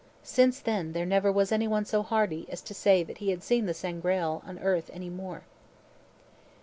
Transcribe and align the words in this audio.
Since 0.23 0.61
then 0.61 0.87
was 0.87 0.93
there 0.95 1.05
never 1.05 1.31
one 1.31 1.85
so 1.85 2.01
hardy 2.01 2.47
as 2.49 2.63
to 2.63 2.73
say 2.73 3.03
that 3.03 3.19
he 3.19 3.29
had 3.29 3.43
seen 3.43 3.67
the 3.67 3.73
Sangreal 3.75 4.41
on 4.47 4.57
earth 4.57 4.89
any 4.95 5.11
more. 5.11 5.43